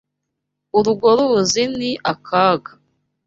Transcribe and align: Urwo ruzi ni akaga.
Urwo 0.79 1.09
ruzi 1.17 1.63
ni 1.77 1.91
akaga. 2.11 2.71